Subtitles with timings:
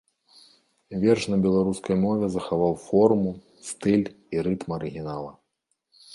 [1.03, 3.31] Верш на беларускай мове захаваў форму,
[3.69, 5.31] стыль і рытм арыгінала.